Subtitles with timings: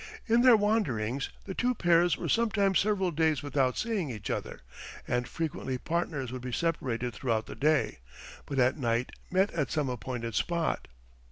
[0.25, 4.61] In their wanderings the two pairs were sometimes several days without seeing each other;
[5.07, 7.99] and frequently partners would be separated throughout the day,
[8.47, 10.87] but at night met at some appointed spot.